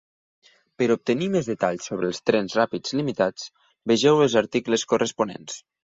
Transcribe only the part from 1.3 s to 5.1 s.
més detalls sobre els trens ràpids limitats, vegeu els articles